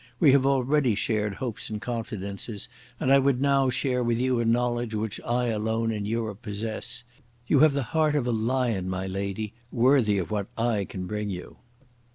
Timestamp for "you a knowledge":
4.17-4.95